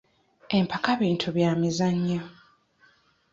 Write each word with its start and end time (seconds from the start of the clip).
Empaka 0.57 0.91
bintu 1.01 1.27
bya 1.35 1.51
byamizannyo. 1.55 2.21